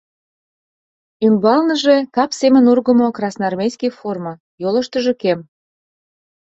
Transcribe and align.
Ӱмбалныже— 1.25 1.97
кап 2.15 2.31
семын 2.39 2.65
ургымо 2.71 3.07
красноармейский 3.17 3.91
форма, 3.99 4.33
йолыштыжо 4.61 5.13
кем. 5.21 5.39